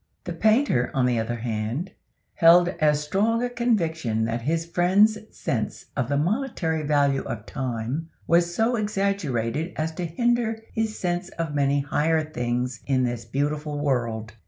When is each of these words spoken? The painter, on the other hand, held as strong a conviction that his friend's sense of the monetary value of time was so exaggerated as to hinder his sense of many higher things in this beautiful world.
The 0.23 0.33
painter, 0.33 0.89
on 0.95 1.05
the 1.05 1.19
other 1.19 1.35
hand, 1.35 1.91
held 2.33 2.69
as 2.79 3.03
strong 3.03 3.43
a 3.43 3.49
conviction 3.51 4.25
that 4.25 4.41
his 4.41 4.65
friend's 4.65 5.15
sense 5.29 5.85
of 5.95 6.09
the 6.09 6.17
monetary 6.17 6.81
value 6.81 7.21
of 7.21 7.45
time 7.45 8.09
was 8.25 8.55
so 8.55 8.75
exaggerated 8.75 9.73
as 9.75 9.91
to 9.91 10.07
hinder 10.07 10.63
his 10.73 10.97
sense 10.97 11.29
of 11.37 11.53
many 11.53 11.81
higher 11.81 12.23
things 12.27 12.79
in 12.87 13.03
this 13.03 13.25
beautiful 13.25 13.77
world. 13.79 14.33